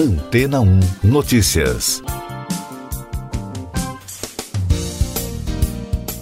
Antena 0.00 0.62
1 0.62 0.80
Notícias. 1.04 2.02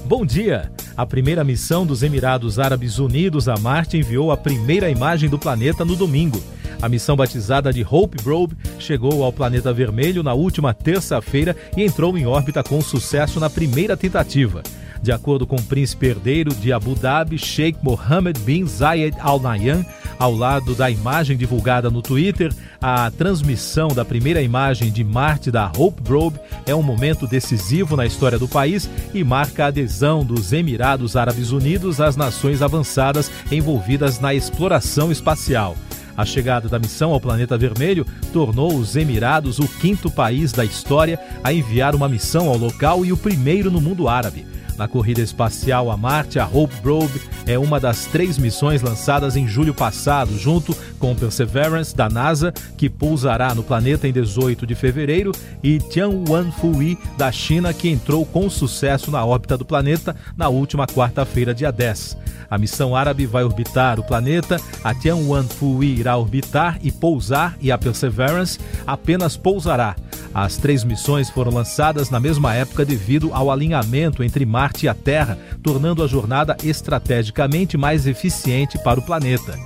Bom 0.05 0.27
dia! 0.27 0.73
A 0.97 1.07
primeira 1.07 1.45
missão 1.45 1.87
dos 1.87 2.03
Emirados 2.03 2.59
Árabes 2.59 2.99
Unidos 2.99 3.49
a 3.49 3.57
Marte 3.57 3.97
enviou 3.97 4.33
a 4.33 4.37
primeira 4.37 4.91
imagem 4.91 5.31
do 5.31 5.39
planeta 5.39 5.85
no 5.85 5.95
domingo. 5.95 6.43
A 6.81 6.89
missão 6.89 7.17
batizada 7.17 7.73
de 7.73 7.85
Hope 7.89 8.23
Probe 8.23 8.57
chegou 8.79 9.25
ao 9.25 9.33
planeta 9.33 9.73
vermelho 9.73 10.23
na 10.23 10.33
última 10.33 10.73
terça-feira 10.73 11.57
e 11.77 11.83
entrou 11.83 12.17
em 12.17 12.27
órbita 12.27 12.63
com 12.63 12.81
sucesso 12.81 13.41
na 13.41 13.51
primeira 13.51 13.97
tentativa. 13.97 14.63
De 15.03 15.13
acordo 15.13 15.47
com 15.47 15.57
o 15.57 15.63
príncipe 15.63 16.07
herdeiro 16.07 16.55
de 16.55 16.73
Abu 16.73 16.95
Dhabi, 16.95 17.39
Sheikh 17.39 17.79
Mohammed 17.83 18.41
bin 18.41 18.67
Zayed 18.67 19.17
Al 19.21 19.41
Nahyan, 19.41 19.85
ao 20.19 20.35
lado 20.35 20.75
da 20.75 20.91
imagem 20.91 21.37
divulgada 21.37 21.89
no 21.89 22.03
Twitter, 22.03 22.53
a 22.81 23.11
transmissão 23.11 23.89
da 23.89 24.05
primeira 24.05 24.43
imagem 24.43 24.91
de 24.91 25.05
Marte 25.05 25.51
da 25.51 25.71
Hope 25.77 26.03
Probe 26.03 26.41
é 26.67 26.75
um 26.75 26.83
momento 26.83 27.27
decisivo 27.27 27.97
na 27.97 28.07
história 28.07 28.39
do 28.39 28.49
país 28.49 28.91
e 29.15 29.23
marca 29.23 29.65
a 29.65 29.69
adesão 29.69 30.25
dos 30.25 30.53
Emirados 30.53 31.17
Árabes 31.17 31.53
Unidos 31.53 32.01
às 32.01 32.17
nações 32.17 32.61
avançadas 32.61 33.31
envolvidas 33.51 34.19
na 34.19 34.35
exploração 34.35 35.13
espacial. 35.13 35.77
A 36.19 36.25
chegada 36.25 36.69
da 36.69 36.81
missão 36.81 37.13
ao 37.13 37.21
planeta 37.21 37.57
vermelho 37.57 38.05
tornou 38.33 38.75
os 38.75 38.97
Emirados 38.97 39.61
o 39.61 39.69
quinto 39.69 40.11
país 40.11 40.51
da 40.51 40.65
história 40.65 41.17
a 41.45 41.53
enviar 41.53 41.95
uma 41.95 42.09
missão 42.09 42.49
ao 42.49 42.59
local 42.59 43.07
e 43.07 43.13
o 43.13 43.17
primeiro 43.17 43.71
no 43.71 43.81
mundo 43.81 44.09
árabe. 44.09 44.45
Na 44.79 44.87
corrida 44.87 45.21
espacial 45.21 45.91
a 45.91 45.97
Marte, 45.97 46.39
a 46.39 46.47
Hope 46.47 46.73
Probe 46.81 47.21
é 47.45 47.59
uma 47.59 47.81
das 47.81 48.07
três 48.07 48.39
missões 48.39 48.81
lançadas 48.81 49.35
em 49.37 49.45
julho 49.45 49.75
passado, 49.75 50.39
junto 50.39 50.73
com 51.01 51.17
Perseverance 51.17 51.97
da 51.97 52.09
NASA, 52.09 52.53
que 52.77 52.89
pousará 52.89 53.53
no 53.57 53.65
planeta 53.65 54.07
em 54.07 54.13
18 54.13 54.65
de 54.65 54.77
fevereiro, 54.77 55.33
e 55.65 55.81
Tianwen-Fui 55.81 56.97
da 57.17 57.33
China, 57.33 57.75
que 57.75 57.89
entrou 57.89 58.25
com 58.25 58.49
sucesso 58.49 59.11
na 59.11 59.25
órbita 59.25 59.59
do 59.59 59.65
planeta 59.65 60.15
na 60.37 60.49
última 60.49 60.87
quarta-feira, 60.87 61.53
dia 61.53 61.73
10. 61.73 62.17
A 62.49 62.57
missão 62.57 62.95
árabe 62.95 63.27
vai 63.27 63.43
orbitar 63.43 63.99
o 63.99 64.05
planeta, 64.05 64.61
a 64.85 64.95
Tianwen-Fui 64.95 65.87
irá 65.87 66.17
orbitar 66.17 66.79
e 66.85 66.93
pousar, 66.93 67.57
e 67.61 67.73
a 67.73 67.77
Perseverance 67.77 68.61
apenas 68.87 69.37
pousará. 69.37 69.97
As 70.35 70.57
três 70.57 70.85
missões 70.85 71.31
foram 71.31 71.53
lançadas 71.53 72.11
na 72.11 72.21
mesma 72.21 72.55
época 72.55 72.85
devido 72.85 73.31
ao 73.33 73.51
alinhamento 73.51 74.23
entre 74.23 74.45
Marte 74.45 74.68
e 74.83 74.89
a 74.89 74.95
Terra, 74.95 75.39
tornando 75.63 76.03
a 76.03 76.07
jornada 76.07 76.57
estrategicamente 76.63 77.77
mais 77.77 78.07
eficiente 78.07 78.79
para 78.79 79.01
o 79.01 79.03
planeta. 79.03 79.59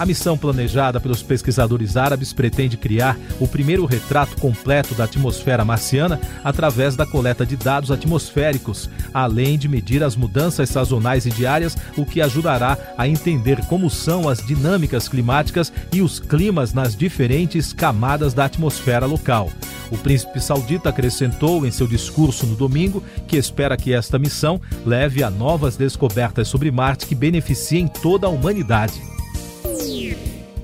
A 0.00 0.06
missão 0.06 0.38
planejada 0.38 0.98
pelos 0.98 1.22
pesquisadores 1.22 1.94
árabes 1.94 2.32
pretende 2.32 2.78
criar 2.78 3.18
o 3.38 3.46
primeiro 3.46 3.84
retrato 3.84 4.34
completo 4.40 4.94
da 4.94 5.04
atmosfera 5.04 5.62
marciana 5.62 6.18
através 6.42 6.96
da 6.96 7.04
coleta 7.04 7.44
de 7.44 7.54
dados 7.54 7.90
atmosféricos, 7.90 8.88
além 9.12 9.58
de 9.58 9.68
medir 9.68 10.02
as 10.02 10.16
mudanças 10.16 10.70
sazonais 10.70 11.26
e 11.26 11.30
diárias, 11.30 11.76
o 11.98 12.06
que 12.06 12.22
ajudará 12.22 12.78
a 12.96 13.06
entender 13.06 13.62
como 13.66 13.90
são 13.90 14.26
as 14.26 14.38
dinâmicas 14.38 15.06
climáticas 15.06 15.70
e 15.92 16.00
os 16.00 16.18
climas 16.18 16.72
nas 16.72 16.96
diferentes 16.96 17.74
camadas 17.74 18.32
da 18.32 18.46
atmosfera 18.46 19.04
local. 19.04 19.50
O 19.90 19.98
príncipe 19.98 20.40
saudita 20.40 20.88
acrescentou 20.88 21.66
em 21.66 21.70
seu 21.70 21.86
discurso 21.86 22.46
no 22.46 22.54
domingo 22.54 23.02
que 23.26 23.36
espera 23.36 23.76
que 23.76 23.92
esta 23.92 24.18
missão 24.18 24.60
leve 24.86 25.22
a 25.22 25.30
novas 25.30 25.76
descobertas 25.76 26.48
sobre 26.48 26.70
Marte 26.70 27.06
que 27.06 27.14
beneficiem 27.14 27.88
toda 27.88 28.26
a 28.26 28.30
humanidade. 28.30 29.00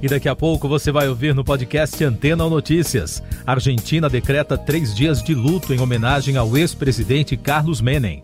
E 0.01 0.09
daqui 0.09 0.29
a 0.29 0.37
pouco 0.37 0.69
você 0.69 0.93
vai 0.93 1.09
ouvir 1.09 1.35
no 1.35 1.43
podcast 1.43 2.03
Antena 2.05 2.45
ou 2.45 2.51
Notícias. 2.51 3.23
Argentina 3.47 4.09
decreta 4.09 4.57
três 4.57 4.95
dias 4.95 5.23
de 5.23 5.35
luto 5.35 5.73
em 5.73 5.81
homenagem 5.81 6.37
ao 6.37 6.57
ex-presidente 6.57 7.37
Carlos 7.37 7.81
Menem. 7.81 8.23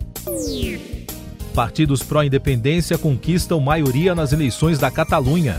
Partidos 1.55 2.02
pró-independência 2.02 2.96
conquistam 2.96 3.58
maioria 3.58 4.14
nas 4.14 4.33
eleições 4.33 4.79
da 4.79 4.91
Catalunha. 4.91 5.57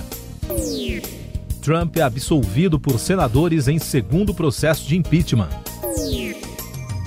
Trump 1.64 1.96
é 1.96 2.02
absolvido 2.02 2.78
por 2.78 3.00
senadores 3.00 3.70
em 3.70 3.80
segundo 3.80 4.34
processo 4.34 4.86
de 4.86 4.98
impeachment. 4.98 5.48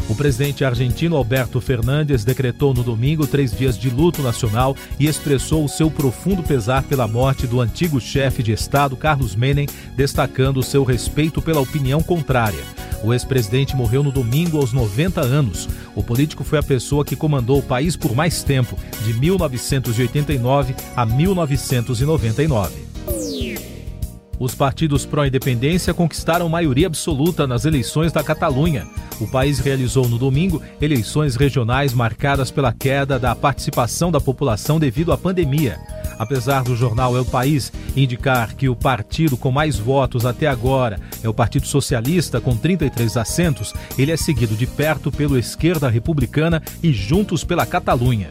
O 0.09 0.15
presidente 0.15 0.65
argentino 0.65 1.15
Alberto 1.15 1.61
Fernandes 1.61 2.25
decretou 2.25 2.73
no 2.73 2.83
domingo 2.83 3.27
três 3.27 3.51
dias 3.53 3.77
de 3.77 3.91
luto 3.91 4.23
nacional 4.23 4.75
e 4.99 5.07
expressou 5.07 5.63
o 5.63 5.69
seu 5.69 5.91
profundo 5.91 6.43
pesar 6.43 6.85
pela 6.85 7.07
morte 7.07 7.47
do 7.47 7.61
antigo 7.61 8.01
chefe 8.01 8.43
de 8.43 8.53
Estado 8.53 8.97
Carlos 8.97 9.37
Menem, 9.37 9.69
destacando 9.95 10.63
seu 10.63 10.85
respeito 10.85 11.43
pela 11.43 11.61
opinião 11.61 12.03
contrária. 12.03 12.65
O 13.05 13.13
ex-presidente 13.13 13.77
morreu 13.77 14.03
no 14.03 14.11
domingo 14.11 14.57
aos 14.57 14.73
90 14.73 15.21
anos. 15.21 15.69
O 15.95 16.03
político 16.03 16.45
foi 16.45 16.59
a 16.61 16.63
pessoa 16.63 17.05
que 17.05 17.15
comandou 17.15 17.59
o 17.59 17.63
país 17.63 17.95
por 17.95 18.15
mais 18.15 18.43
tempo, 18.43 18.79
de 19.05 19.13
1989 19.13 20.75
a 20.97 21.05
1999. 21.05 22.87
Os 24.39 24.55
partidos 24.55 25.07
pró-independência 25.07 25.95
conquistaram 25.95 26.49
maioria 26.49 26.87
absoluta 26.87 27.47
nas 27.47 27.65
eleições 27.65 28.13
da 28.13 28.23
Catalunha. 28.23 28.87
O 29.19 29.27
país 29.27 29.59
realizou 29.59 30.09
no 30.09 30.19
domingo 30.19 30.63
eleições 30.81 31.37
regionais 31.37 31.95
marcadas 31.95 32.51
pela 32.51 32.73
queda 32.73 33.19
da 33.19 33.35
participação 33.35 34.13
da 34.13 34.21
população 34.21 34.79
devido 34.79 35.13
à 35.13 35.17
pandemia. 35.17 35.79
Apesar 36.19 36.63
do 36.63 36.77
jornal 36.77 37.17
El 37.17 37.25
País 37.25 37.73
indicar 37.95 38.55
que 38.55 38.69
o 38.69 38.77
partido 38.77 39.37
com 39.37 39.51
mais 39.51 39.79
votos 39.79 40.25
até 40.27 40.47
agora 40.47 40.99
é 41.23 41.29
o 41.29 41.35
Partido 41.35 41.67
Socialista, 41.67 42.41
com 42.41 42.57
33 42.57 43.17
assentos, 43.17 43.73
ele 43.99 44.13
é 44.13 44.17
seguido 44.17 44.55
de 44.55 44.67
perto 44.67 45.11
pelo 45.11 45.39
Esquerda 45.39 45.89
Republicana 45.89 46.63
e 46.83 46.93
Juntos 46.93 47.45
pela 47.45 47.67
Catalunha. 47.67 48.31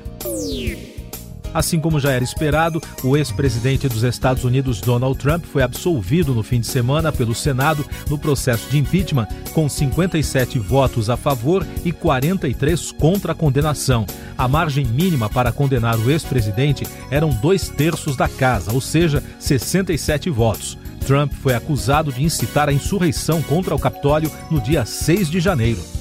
Assim 1.56 1.80
como 1.80 2.02
já 2.02 2.12
era 2.12 2.22
esperado, 2.22 2.82
o 3.02 3.16
ex-presidente 3.16 3.88
dos 3.88 4.04
Estados 4.04 4.44
Unidos, 4.44 4.82
Donald 4.82 5.18
Trump, 5.18 5.46
foi 5.46 5.64
absolvido 5.64 6.34
no 6.34 6.44
fim 6.44 6.60
de 6.60 6.68
semana 6.68 7.14
pelo 7.14 7.34
Senado 7.34 7.86
no 8.10 8.20
processo 8.20 8.70
de 8.70 8.78
impeachment, 8.78 9.26
com 9.54 9.70
57 9.70 10.60
votos 10.60 11.10
a 11.10 11.16
favor 11.16 11.66
e 11.86 11.94
43 11.94 12.92
contra 12.92 13.32
a 13.32 13.36
condenação. 13.36 14.06
A 14.38 14.50
margem 14.50 14.86
mínima 14.86 15.30
para 15.30 15.50
condenar 15.54 15.98
o 15.98 16.12
ex-presidente 16.12 16.86
eram 17.10 17.30
dois 17.30 17.70
terços 17.70 18.18
da 18.18 18.28
casa, 18.28 18.74
ou 18.74 18.82
seja, 18.82 19.24
67 19.40 20.30
votos. 20.30 20.78
Trump 21.08 21.32
foi 21.32 21.54
acusado 21.54 22.12
de 22.12 22.22
incitar 22.22 22.68
a 22.68 22.74
insurreição 22.74 23.42
contra 23.42 23.74
o 23.74 23.80
Capitólio 23.80 24.30
no 24.52 24.60
dia 24.60 24.86
6 24.86 25.30
de 25.30 25.40
janeiro. 25.40 25.95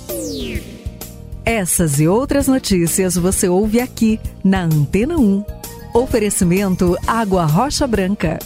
Essas 1.44 2.00
e 2.00 2.08
outras 2.08 2.48
notícias 2.48 3.16
você 3.16 3.46
ouve 3.46 3.78
aqui 3.78 4.18
na 4.42 4.62
Antena 4.62 5.18
1. 5.18 5.44
Oferecimento 5.92 6.96
Água 7.06 7.44
Rocha 7.44 7.86
Branca. 7.86 8.38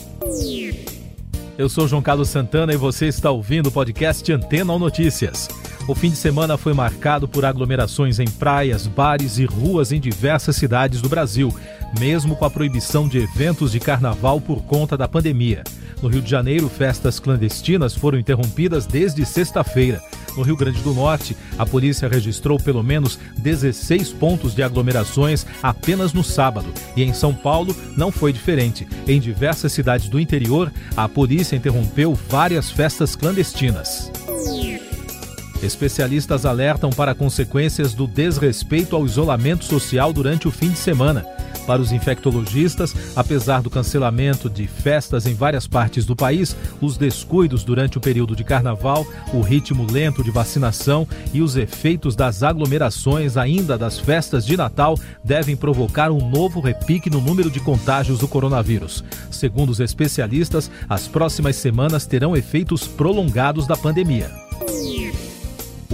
Eu 1.57 1.69
sou 1.69 1.87
João 1.87 2.03
Carlos 2.03 2.29
Santana 2.29 2.73
e 2.75 2.77
você 2.77 3.07
está 3.07 3.31
ouvindo 3.31 3.69
o 3.69 3.73
podcast 3.73 4.33
Antena 4.33 4.73
ou 4.73 4.81
Notícias. 4.81 5.49
O 5.87 5.95
fim 5.95 6.11
de 6.11 6.17
semana 6.17 6.59
foi 6.59 6.75
marcado 6.75 7.29
por 7.29 7.45
aglomerações 7.45 8.19
em 8.19 8.27
praias, 8.27 8.89
bares 8.89 9.39
e 9.39 9.45
ruas 9.45 9.93
em 9.93 10.01
diversas 10.01 10.57
cidades 10.57 11.01
do 11.01 11.09
Brasil, 11.09 11.55
mesmo 12.01 12.35
com 12.35 12.45
a 12.45 12.51
proibição 12.51 13.07
de 13.07 13.19
eventos 13.19 13.71
de 13.71 13.79
carnaval 13.79 14.41
por 14.41 14.61
conta 14.65 14.97
da 14.97 15.07
pandemia. 15.07 15.63
No 16.03 16.09
Rio 16.09 16.21
de 16.21 16.31
Janeiro, 16.31 16.69
festas 16.69 17.21
clandestinas 17.21 17.95
foram 17.95 18.19
interrompidas 18.19 18.87
desde 18.87 19.25
sexta-feira. 19.25 20.03
No 20.37 20.43
Rio 20.43 20.57
Grande 20.57 20.81
do 20.83 20.95
Norte, 20.95 21.37
a 21.59 21.67
polícia 21.67 22.09
registrou 22.09 22.59
pelo 22.59 22.83
menos 22.83 23.19
16 23.39 24.13
pontos 24.13 24.55
de 24.55 24.63
aglomerações 24.63 25.45
apenas 25.63 26.13
no 26.13 26.23
sábado. 26.23 26.73
E 26.97 27.03
em 27.03 27.13
São 27.13 27.35
Paulo 27.35 27.75
não 27.97 28.11
foi 28.11 28.33
diferente. 28.33 28.87
Em 29.07 29.21
diversas 29.21 29.73
cidades 29.73 30.09
do 30.09 30.21
interior, 30.21 30.73
a 30.97 31.09
polícia 31.09 31.57
interrompeu 31.57 32.15
várias 32.29 32.71
festas 32.71 33.17
clandestinas. 33.17 34.11
Especialistas 35.63 36.47
alertam 36.47 36.91
para 36.91 37.15
consequências 37.15 37.93
do 37.93 38.07
desrespeito 38.07 38.95
ao 38.95 39.05
isolamento 39.05 39.65
social 39.65 40.13
durante 40.13 40.47
o 40.47 40.53
fim 40.53 40.71
de 40.71 40.79
semana. 40.79 41.27
Para 41.69 41.83
os 41.83 41.93
infectologistas, 41.93 42.97
apesar 43.15 43.61
do 43.61 43.69
cancelamento 43.69 44.49
de 44.49 44.67
festas 44.67 45.27
em 45.27 45.35
várias 45.35 45.67
partes 45.67 46.07
do 46.07 46.17
país, 46.17 46.57
os 46.81 46.97
descuidos 46.97 47.63
durante 47.63 47.99
o 47.99 48.01
período 48.01 48.35
de 48.35 48.43
carnaval, 48.43 49.07
o 49.35 49.43
ritmo 49.43 49.87
lento 49.93 50.25
de 50.25 50.31
vacinação 50.31 51.07
e 51.31 51.43
os 51.43 51.57
efeitos 51.57 52.17
das 52.17 52.43
aglomerações 52.43 53.37
ainda 53.37 53.77
das 53.77 53.99
festas 53.99 54.47
de 54.47 54.57
Natal 54.57 54.99
devem 55.23 55.55
provocar 55.55 56.11
um 56.11 56.31
novo 56.31 56.59
repique 56.59 57.11
no 57.11 57.21
número 57.21 57.51
de 57.51 57.61
contágios 57.61 58.19
do 58.19 58.27
coronavírus. 58.27 59.05
Segundo 59.31 59.69
os 59.69 59.79
especialistas, 59.79 60.71
as 60.89 61.07
próximas 61.07 61.57
semanas 61.57 62.07
terão 62.07 62.35
efeitos 62.35 62.89
prolongados 62.89 63.67
da 63.67 63.77
pandemia. 63.77 64.48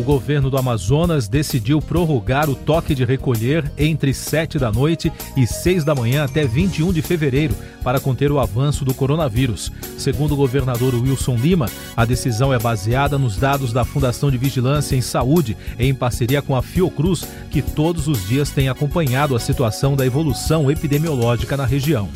Governo 0.04 0.50
do 0.50 0.56
Amazonas 0.56 1.26
decidiu 1.26 1.80
prorrogar 1.80 2.48
o 2.48 2.54
toque 2.54 2.94
de 2.94 3.04
recolher 3.04 3.70
entre 3.76 4.14
7 4.14 4.58
da 4.58 4.70
noite 4.70 5.12
e 5.36 5.46
6 5.46 5.82
da 5.82 5.94
manhã 5.94 6.24
até 6.24 6.46
21 6.46 6.92
de 6.92 7.02
fevereiro 7.02 7.54
para 7.82 7.98
conter 7.98 8.30
o 8.30 8.38
avanço 8.38 8.84
do 8.84 8.94
coronavírus. 8.94 9.72
Segundo 9.98 10.32
o 10.32 10.36
governador 10.36 10.94
Wilson 10.94 11.36
Lima, 11.36 11.66
a 11.96 12.04
decisão 12.04 12.52
é 12.52 12.58
baseada 12.58 13.18
nos 13.18 13.36
dados 13.36 13.72
da 13.72 13.84
Fundação 13.84 14.30
de 14.30 14.38
Vigilância 14.38 14.94
em 14.94 15.00
Saúde, 15.00 15.56
em 15.78 15.94
parceria 15.94 16.40
com 16.40 16.54
a 16.54 16.62
Fiocruz, 16.62 17.26
que 17.50 17.62
todos 17.62 18.06
os 18.06 18.28
dias 18.28 18.50
tem 18.50 18.68
acompanhado 18.68 19.34
a 19.34 19.40
situação 19.40 19.96
da 19.96 20.06
evolução 20.06 20.70
epidemiológica 20.70 21.56
na 21.56 21.64
região. 21.64 22.08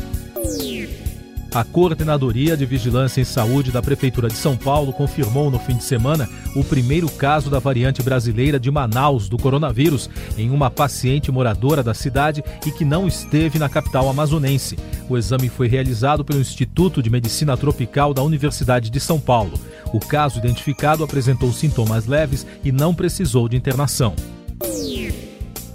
A 1.55 1.65
Coordenadoria 1.65 2.57
de 2.59 2.67
Vigilância 2.67 3.23
em 3.23 3.25
Saúde 3.25 3.73
da 3.73 3.81
Prefeitura 3.81 4.29
de 4.29 4.37
São 4.37 4.55
Paulo 4.55 4.93
confirmou 4.93 5.51
no 5.51 5.59
fim 5.59 5.77
de 5.77 5.83
semana 5.83 6.29
o 6.55 6.63
primeiro 6.63 7.09
caso 7.09 7.49
da 7.49 7.59
variante 7.59 8.03
brasileira 8.03 8.61
de 8.61 8.71
Manaus 8.71 9.31
do 9.31 9.39
coronavírus 9.39 10.11
em 10.37 10.51
uma 10.51 10.71
paciente 10.71 11.33
moradora 11.33 11.83
da 11.83 11.95
cidade 11.95 12.45
e 12.67 12.71
que 12.71 12.85
não 12.85 13.09
esteve 13.09 13.59
na 13.59 13.69
capital 13.69 14.11
amazonense. 14.11 14.79
O 15.09 15.17
exame 15.17 15.49
foi 15.49 15.69
realizado 15.69 16.23
pelo 16.23 16.41
Instituto 16.41 17.03
de 17.03 17.09
Medicina 17.09 17.57
Tropical 17.57 18.13
da 18.13 18.23
Universidade 18.23 18.91
de 18.91 19.01
São 19.01 19.19
Paulo. 19.19 19.59
O 19.93 19.99
caso 19.99 20.39
identificado 20.39 21.03
apresentou 21.03 21.51
sintomas 21.51 22.07
leves 22.07 22.47
e 22.63 22.71
não 22.71 22.95
precisou 22.95 23.49
de 23.49 23.57
internação. 23.57 24.15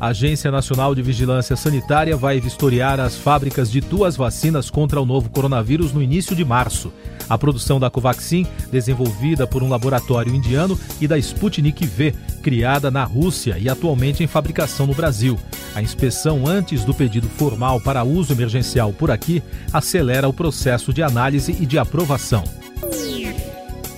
A 0.03 0.07
Agência 0.07 0.51
Nacional 0.51 0.93
de 0.93 1.01
Vigilância 1.01 1.55
Sanitária 1.55 2.17
vai 2.17 2.37
vistoriar 2.37 2.99
as 2.99 3.15
fábricas 3.15 3.71
de 3.71 3.79
duas 3.79 4.17
vacinas 4.17 4.69
contra 4.69 4.99
o 4.99 5.05
novo 5.05 5.29
coronavírus 5.29 5.93
no 5.93 6.03
início 6.03 6.35
de 6.35 6.43
março. 6.43 6.91
A 7.29 7.37
produção 7.37 7.79
da 7.79 7.89
Covaxin, 7.89 8.45
desenvolvida 8.69 9.47
por 9.47 9.63
um 9.63 9.69
laboratório 9.69 10.35
indiano, 10.35 10.77
e 10.99 11.07
da 11.07 11.17
Sputnik 11.17 11.85
V, 11.85 12.13
criada 12.41 12.91
na 12.91 13.05
Rússia 13.05 13.57
e 13.57 13.69
atualmente 13.69 14.21
em 14.21 14.27
fabricação 14.27 14.85
no 14.85 14.93
Brasil. 14.93 15.39
A 15.73 15.81
inspeção 15.81 16.45
antes 16.45 16.83
do 16.83 16.93
pedido 16.93 17.29
formal 17.29 17.79
para 17.79 18.03
uso 18.03 18.33
emergencial 18.33 18.91
por 18.91 19.09
aqui 19.09 19.41
acelera 19.71 20.27
o 20.27 20.33
processo 20.33 20.91
de 20.91 21.01
análise 21.01 21.55
e 21.61 21.65
de 21.65 21.79
aprovação. 21.79 22.43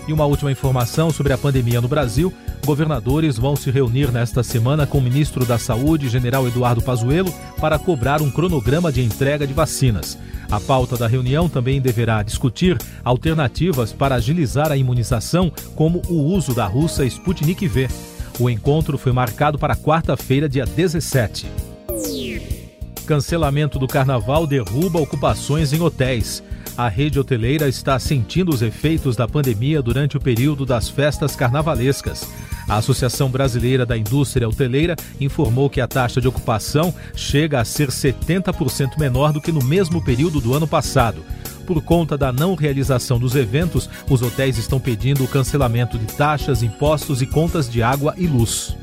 E 0.07 0.13
uma 0.13 0.25
última 0.25 0.51
informação 0.51 1.09
sobre 1.09 1.33
a 1.33 1.37
pandemia 1.37 1.81
no 1.81 1.87
Brasil. 1.87 2.31
Governadores 2.65 3.37
vão 3.37 3.55
se 3.55 3.69
reunir 3.69 4.11
nesta 4.11 4.41
semana 4.41 4.87
com 4.87 4.97
o 4.97 5.01
ministro 5.01 5.45
da 5.45 5.59
Saúde, 5.59 6.09
general 6.09 6.47
Eduardo 6.47 6.81
Pazuello, 6.81 7.31
para 7.61 7.77
cobrar 7.77 8.23
um 8.23 8.31
cronograma 8.31 8.91
de 8.91 9.03
entrega 9.03 9.45
de 9.45 9.53
vacinas. 9.53 10.17
A 10.49 10.59
pauta 10.59 10.97
da 10.97 11.07
reunião 11.07 11.47
também 11.47 11.79
deverá 11.79 12.23
discutir 12.23 12.75
alternativas 13.03 13.93
para 13.93 14.15
agilizar 14.15 14.71
a 14.71 14.77
imunização, 14.77 15.51
como 15.75 16.01
o 16.09 16.15
uso 16.15 16.55
da 16.55 16.65
russa 16.65 17.05
Sputnik 17.05 17.67
V. 17.67 17.87
O 18.39 18.49
encontro 18.49 18.97
foi 18.97 19.11
marcado 19.11 19.59
para 19.59 19.75
quarta-feira, 19.75 20.49
dia 20.49 20.65
17. 20.65 21.45
Cancelamento 23.05 23.77
do 23.77 23.87
carnaval 23.87 24.47
derruba 24.47 24.99
ocupações 24.99 25.71
em 25.71 25.79
hotéis 25.79 26.41
a 26.77 26.89
rede 26.89 27.17
hoteleira 27.17 27.69
está 27.69 27.97
sentindo 27.97 28.49
os 28.49 28.61
efeitos 28.61 29.15
da 29.15 29.25
pandemia 29.25 29.81
durante 29.81 30.17
o 30.17 30.19
período 30.19 30.65
das 30.65 30.89
festas 30.89 31.33
carnavalescas. 31.33 32.27
A 32.67 32.77
Associação 32.77 33.29
Brasileira 33.29 33.85
da 33.85 33.97
Indústria 33.97 34.47
Hoteleira 34.47 34.95
informou 35.19 35.69
que 35.69 35.79
a 35.79 35.87
taxa 35.87 36.19
de 36.19 36.27
ocupação 36.27 36.93
chega 37.15 37.59
a 37.59 37.65
ser 37.65 37.89
70% 37.89 38.97
menor 38.97 39.31
do 39.31 39.41
que 39.41 39.51
no 39.51 39.63
mesmo 39.63 40.03
período 40.03 40.41
do 40.41 40.53
ano 40.53 40.67
passado. 40.67 41.23
Por 41.65 41.81
conta 41.81 42.17
da 42.17 42.31
não 42.31 42.55
realização 42.55 43.19
dos 43.19 43.35
eventos, 43.35 43.89
os 44.09 44.21
hotéis 44.21 44.57
estão 44.57 44.79
pedindo 44.79 45.23
o 45.23 45.27
cancelamento 45.27 45.97
de 45.97 46.05
taxas, 46.05 46.61
impostos 46.61 47.21
e 47.21 47.25
contas 47.25 47.69
de 47.69 47.81
água 47.81 48.13
e 48.17 48.27
luz. 48.27 48.75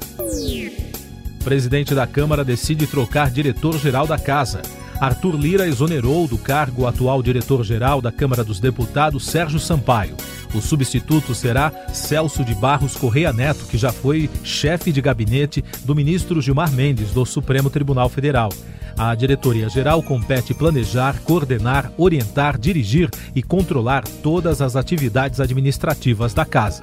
O 1.41 1.45
presidente 1.45 1.95
da 1.95 2.07
Câmara 2.07 2.45
decide 2.45 2.87
trocar 2.87 3.31
diretor-geral 3.31 4.07
da 4.07 4.19
casa. 4.19 4.63
Arthur 5.01 5.35
Lira 5.35 5.67
exonerou 5.67 6.29
do 6.29 6.39
cargo 6.39 6.83
o 6.83 6.87
atual 6.87 7.21
diretor-geral 7.21 8.01
da 8.01 8.13
Câmara 8.13 8.45
dos 8.45 8.61
Deputados, 8.61 9.27
Sérgio 9.27 9.59
Sampaio. 9.59 10.15
O 10.55 10.61
substituto 10.61 11.35
será 11.35 11.73
Celso 11.93 12.45
de 12.45 12.55
Barros 12.55 12.95
Correia 12.95 13.33
Neto, 13.33 13.65
que 13.67 13.79
já 13.79 13.91
foi 13.91 14.29
chefe 14.45 14.93
de 14.93 15.01
gabinete 15.01 15.65
do 15.85 15.95
ministro 15.95 16.43
Gilmar 16.43 16.71
Mendes, 16.73 17.11
do 17.13 17.25
Supremo 17.25 17.71
Tribunal 17.71 18.09
Federal. 18.09 18.51
A 18.97 19.15
diretoria-geral 19.15 20.03
compete 20.03 20.53
planejar, 20.53 21.21
coordenar, 21.23 21.91
orientar, 21.97 22.59
dirigir 22.59 23.11
e 23.35 23.43
controlar 23.43 24.05
todas 24.23 24.61
as 24.61 24.77
atividades 24.77 25.41
administrativas 25.41 26.35
da 26.35 26.45
casa. 26.45 26.81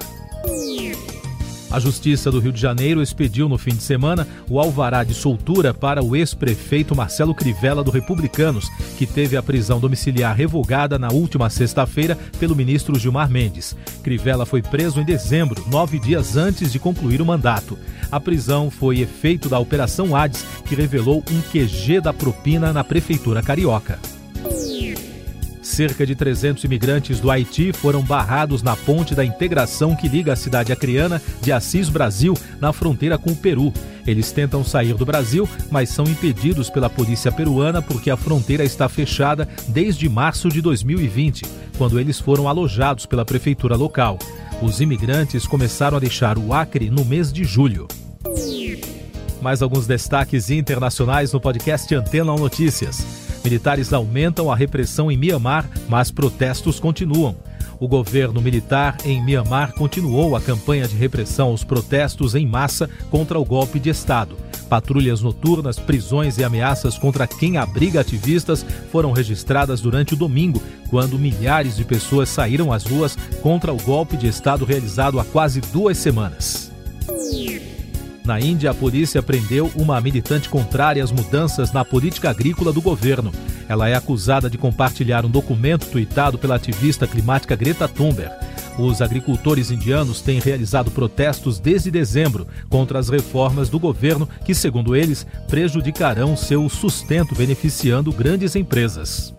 A 1.70 1.78
Justiça 1.78 2.32
do 2.32 2.40
Rio 2.40 2.52
de 2.52 2.60
Janeiro 2.60 3.00
expediu 3.00 3.48
no 3.48 3.56
fim 3.56 3.70
de 3.70 3.82
semana 3.82 4.26
o 4.48 4.58
alvará 4.58 5.04
de 5.04 5.14
soltura 5.14 5.72
para 5.72 6.02
o 6.02 6.16
ex-prefeito 6.16 6.96
Marcelo 6.96 7.32
Crivella 7.32 7.84
do 7.84 7.92
Republicanos, 7.92 8.68
que 8.98 9.06
teve 9.06 9.36
a 9.36 9.42
prisão 9.42 9.78
domiciliar 9.78 10.34
revogada 10.34 10.98
na 10.98 11.12
última 11.12 11.48
sexta-feira 11.48 12.18
pelo 12.40 12.56
ministro 12.56 12.98
Gilmar 12.98 13.30
Mendes. 13.30 13.76
Crivella 14.02 14.44
foi 14.44 14.62
preso 14.62 15.00
em 15.00 15.04
dezembro, 15.04 15.64
nove 15.68 16.00
dias 16.00 16.36
antes 16.36 16.72
de 16.72 16.80
concluir 16.80 17.22
o 17.22 17.26
mandato. 17.26 17.78
A 18.10 18.18
prisão 18.18 18.68
foi 18.68 18.98
efeito 18.98 19.48
da 19.48 19.60
Operação 19.60 20.16
Hades, 20.16 20.44
que 20.64 20.74
revelou 20.74 21.22
um 21.30 21.40
QG 21.40 22.00
da 22.00 22.12
propina 22.12 22.72
na 22.72 22.82
prefeitura 22.82 23.42
carioca. 23.42 23.98
Cerca 25.80 26.04
de 26.04 26.14
300 26.14 26.62
imigrantes 26.64 27.20
do 27.20 27.30
Haiti 27.30 27.72
foram 27.72 28.02
barrados 28.02 28.62
na 28.62 28.76
ponte 28.76 29.14
da 29.14 29.24
integração 29.24 29.96
que 29.96 30.08
liga 30.08 30.34
a 30.34 30.36
cidade 30.36 30.70
acreana 30.70 31.22
de 31.40 31.50
Assis 31.50 31.88
Brasil 31.88 32.36
na 32.60 32.70
fronteira 32.70 33.16
com 33.16 33.30
o 33.30 33.34
Peru. 33.34 33.72
Eles 34.06 34.30
tentam 34.30 34.62
sair 34.62 34.92
do 34.92 35.06
Brasil, 35.06 35.48
mas 35.70 35.88
são 35.88 36.04
impedidos 36.04 36.68
pela 36.68 36.90
polícia 36.90 37.32
peruana 37.32 37.80
porque 37.80 38.10
a 38.10 38.16
fronteira 38.18 38.62
está 38.62 38.90
fechada 38.90 39.48
desde 39.68 40.06
março 40.06 40.50
de 40.50 40.60
2020, 40.60 41.46
quando 41.78 41.98
eles 41.98 42.20
foram 42.20 42.46
alojados 42.46 43.06
pela 43.06 43.24
prefeitura 43.24 43.74
local. 43.74 44.18
Os 44.60 44.82
imigrantes 44.82 45.46
começaram 45.46 45.96
a 45.96 46.00
deixar 46.00 46.36
o 46.36 46.52
Acre 46.52 46.90
no 46.90 47.06
mês 47.06 47.32
de 47.32 47.42
julho. 47.42 47.88
Mais 49.40 49.62
alguns 49.62 49.86
destaques 49.86 50.50
internacionais 50.50 51.32
no 51.32 51.40
podcast 51.40 51.94
Antena 51.94 52.36
Notícias. 52.36 53.19
Militares 53.42 53.92
aumentam 53.92 54.50
a 54.50 54.56
repressão 54.56 55.10
em 55.10 55.16
Mianmar, 55.16 55.68
mas 55.88 56.10
protestos 56.10 56.78
continuam. 56.78 57.36
O 57.80 57.88
governo 57.88 58.42
militar 58.42 58.98
em 59.06 59.24
Mianmar 59.24 59.72
continuou 59.72 60.36
a 60.36 60.40
campanha 60.40 60.86
de 60.86 60.94
repressão 60.94 61.48
aos 61.48 61.64
protestos 61.64 62.34
em 62.34 62.46
massa 62.46 62.90
contra 63.10 63.40
o 63.40 63.44
golpe 63.44 63.80
de 63.80 63.88
Estado. 63.88 64.36
Patrulhas 64.68 65.22
noturnas, 65.22 65.78
prisões 65.78 66.36
e 66.36 66.44
ameaças 66.44 66.98
contra 66.98 67.26
quem 67.26 67.56
abriga 67.56 68.00
ativistas 68.00 68.64
foram 68.92 69.12
registradas 69.12 69.80
durante 69.80 70.12
o 70.14 70.16
domingo, 70.16 70.62
quando 70.90 71.18
milhares 71.18 71.76
de 71.76 71.84
pessoas 71.84 72.28
saíram 72.28 72.72
às 72.72 72.84
ruas 72.84 73.16
contra 73.42 73.72
o 73.72 73.82
golpe 73.82 74.16
de 74.16 74.28
Estado 74.28 74.64
realizado 74.64 75.18
há 75.18 75.24
quase 75.24 75.60
duas 75.60 75.96
semanas. 75.96 76.69
Na 78.30 78.38
Índia, 78.38 78.70
a 78.70 78.74
polícia 78.74 79.20
prendeu 79.20 79.72
uma 79.74 80.00
militante 80.00 80.48
contrária 80.48 81.02
às 81.02 81.10
mudanças 81.10 81.72
na 81.72 81.84
política 81.84 82.30
agrícola 82.30 82.72
do 82.72 82.80
governo. 82.80 83.32
Ela 83.68 83.88
é 83.88 83.96
acusada 83.96 84.48
de 84.48 84.56
compartilhar 84.56 85.26
um 85.26 85.28
documento 85.28 85.86
tuitado 85.86 86.38
pela 86.38 86.54
ativista 86.54 87.08
climática 87.08 87.56
Greta 87.56 87.88
Thunberg. 87.88 88.32
Os 88.78 89.02
agricultores 89.02 89.72
indianos 89.72 90.20
têm 90.20 90.38
realizado 90.38 90.92
protestos 90.92 91.58
desde 91.58 91.90
dezembro 91.90 92.46
contra 92.68 93.00
as 93.00 93.08
reformas 93.08 93.68
do 93.68 93.80
governo 93.80 94.28
que, 94.44 94.54
segundo 94.54 94.94
eles, 94.94 95.26
prejudicarão 95.48 96.36
seu 96.36 96.68
sustento 96.68 97.34
beneficiando 97.34 98.12
grandes 98.12 98.54
empresas. 98.54 99.34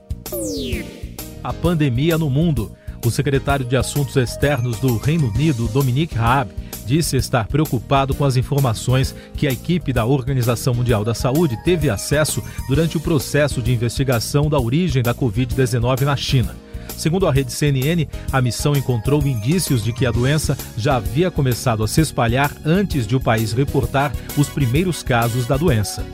A 1.41 1.53
pandemia 1.53 2.17
no 2.17 2.29
mundo. 2.29 2.74
O 3.03 3.10
secretário 3.10 3.65
de 3.65 3.75
Assuntos 3.75 4.15
Externos 4.15 4.79
do 4.79 4.98
Reino 4.98 5.29
Unido, 5.29 5.67
Dominic 5.67 6.13
Raab, 6.13 6.51
disse 6.86 7.17
estar 7.17 7.48
preocupado 7.48 8.13
com 8.13 8.24
as 8.24 8.38
informações 8.38 9.15
que 9.36 9.48
a 9.48 9.51
equipe 9.51 9.91
da 9.91 10.05
Organização 10.05 10.74
Mundial 10.74 11.03
da 11.03 11.13
Saúde 11.13 11.58
teve 11.63 11.89
acesso 11.89 12.43
durante 12.67 12.98
o 12.98 13.00
processo 13.00 13.62
de 13.62 13.74
investigação 13.74 14.50
da 14.50 14.60
origem 14.60 15.01
da 15.01 15.15
Covid-19 15.15 16.01
na 16.01 16.15
China. 16.15 16.55
Segundo 16.96 17.27
a 17.27 17.31
rede 17.31 17.51
CNN, 17.51 18.08
a 18.31 18.41
missão 18.41 18.75
encontrou 18.75 19.25
indícios 19.25 19.84
de 19.84 19.91
que 19.91 20.05
a 20.05 20.12
doença 20.12 20.55
já 20.77 20.98
havia 20.98 21.31
começado 21.31 21.84
a 21.84 21.88
se 21.88 22.01
espalhar 22.01 22.51
antes 22.63 23.08
de 23.08 23.15
o 23.15 23.20
país 23.20 23.53
reportar 23.53 24.12
os 24.38 24.48
primeiros 24.50 25.01
casos 25.01 25.48
da 25.48 25.58
doença. 25.58 26.05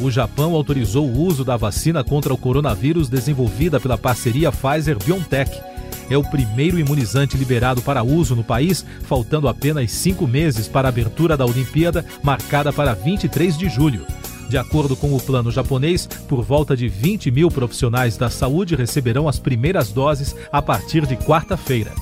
O 0.00 0.10
Japão 0.10 0.54
autorizou 0.54 1.06
o 1.06 1.20
uso 1.26 1.44
da 1.44 1.56
vacina 1.56 2.02
contra 2.02 2.32
o 2.32 2.38
coronavírus 2.38 3.08
desenvolvida 3.08 3.78
pela 3.78 3.98
parceria 3.98 4.50
Pfizer-BioNTech 4.50 5.70
é 6.10 6.16
o 6.16 6.24
primeiro 6.24 6.78
imunizante 6.78 7.36
liberado 7.36 7.80
para 7.80 8.02
uso 8.02 8.34
no 8.34 8.42
país, 8.42 8.84
faltando 9.02 9.46
apenas 9.46 9.92
cinco 9.92 10.26
meses 10.26 10.66
para 10.66 10.88
a 10.88 10.90
abertura 10.90 11.36
da 11.36 11.46
Olimpíada, 11.46 12.04
marcada 12.22 12.72
para 12.72 12.92
23 12.94 13.56
de 13.56 13.68
julho. 13.68 14.04
De 14.48 14.58
acordo 14.58 14.96
com 14.96 15.14
o 15.14 15.20
plano 15.20 15.52
japonês, 15.52 16.08
por 16.28 16.42
volta 16.42 16.76
de 16.76 16.88
20 16.88 17.30
mil 17.30 17.48
profissionais 17.48 18.16
da 18.16 18.28
saúde 18.28 18.74
receberão 18.74 19.28
as 19.28 19.38
primeiras 19.38 19.92
doses 19.92 20.34
a 20.50 20.60
partir 20.60 21.06
de 21.06 21.16
quarta-feira. 21.16 21.92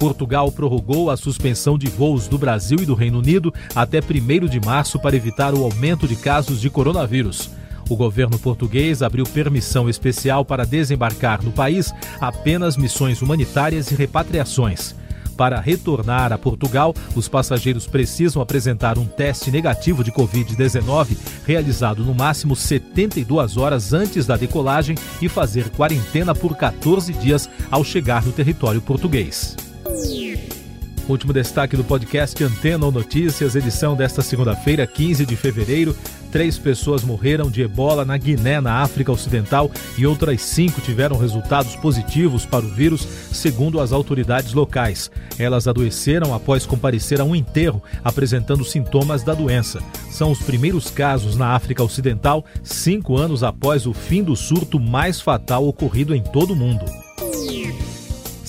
Portugal 0.00 0.50
prorrogou 0.50 1.10
a 1.10 1.16
suspensão 1.16 1.76
de 1.76 1.86
voos 1.86 2.26
do 2.26 2.38
Brasil 2.38 2.78
e 2.80 2.86
do 2.86 2.94
Reino 2.94 3.18
Unido 3.18 3.52
até 3.74 3.98
1 3.98 4.46
de 4.46 4.58
março 4.58 4.98
para 4.98 5.14
evitar 5.14 5.52
o 5.52 5.62
aumento 5.62 6.08
de 6.08 6.16
casos 6.16 6.58
de 6.58 6.70
coronavírus. 6.70 7.50
O 7.86 7.94
governo 7.94 8.38
português 8.38 9.02
abriu 9.02 9.26
permissão 9.26 9.90
especial 9.90 10.42
para 10.42 10.64
desembarcar 10.64 11.44
no 11.44 11.52
país 11.52 11.92
apenas 12.18 12.78
missões 12.78 13.20
humanitárias 13.20 13.90
e 13.90 13.94
repatriações. 13.94 14.94
Para 15.36 15.60
retornar 15.60 16.32
a 16.32 16.38
Portugal, 16.38 16.94
os 17.14 17.28
passageiros 17.28 17.86
precisam 17.86 18.40
apresentar 18.40 18.96
um 18.96 19.04
teste 19.04 19.50
negativo 19.50 20.02
de 20.02 20.10
Covid-19 20.10 21.14
realizado 21.46 22.02
no 22.02 22.14
máximo 22.14 22.56
72 22.56 23.58
horas 23.58 23.92
antes 23.92 24.24
da 24.24 24.38
decolagem 24.38 24.96
e 25.20 25.28
fazer 25.28 25.68
quarentena 25.68 26.34
por 26.34 26.56
14 26.56 27.12
dias 27.12 27.50
ao 27.70 27.84
chegar 27.84 28.24
no 28.24 28.32
território 28.32 28.80
português. 28.80 29.56
Último 31.10 31.32
destaque 31.32 31.76
do 31.76 31.82
podcast 31.82 32.42
Antena 32.44 32.86
ou 32.86 32.92
Notícias, 32.92 33.56
edição 33.56 33.96
desta 33.96 34.22
segunda-feira, 34.22 34.86
15 34.86 35.26
de 35.26 35.34
fevereiro. 35.34 35.96
Três 36.30 36.56
pessoas 36.56 37.02
morreram 37.02 37.50
de 37.50 37.62
ebola 37.62 38.04
na 38.04 38.16
Guiné, 38.16 38.60
na 38.60 38.74
África 38.74 39.10
Ocidental, 39.10 39.68
e 39.98 40.06
outras 40.06 40.40
cinco 40.40 40.80
tiveram 40.80 41.18
resultados 41.18 41.74
positivos 41.74 42.46
para 42.46 42.64
o 42.64 42.68
vírus, 42.68 43.00
segundo 43.32 43.80
as 43.80 43.90
autoridades 43.90 44.52
locais. 44.52 45.10
Elas 45.36 45.66
adoeceram 45.66 46.32
após 46.32 46.64
comparecer 46.64 47.20
a 47.20 47.24
um 47.24 47.34
enterro, 47.34 47.82
apresentando 48.04 48.64
sintomas 48.64 49.24
da 49.24 49.34
doença. 49.34 49.82
São 50.12 50.30
os 50.30 50.38
primeiros 50.38 50.90
casos 50.90 51.36
na 51.36 51.56
África 51.56 51.82
Ocidental, 51.82 52.44
cinco 52.62 53.16
anos 53.16 53.42
após 53.42 53.84
o 53.84 53.92
fim 53.92 54.22
do 54.22 54.36
surto 54.36 54.78
mais 54.78 55.20
fatal 55.20 55.66
ocorrido 55.66 56.14
em 56.14 56.22
todo 56.22 56.52
o 56.52 56.56
mundo. 56.56 57.09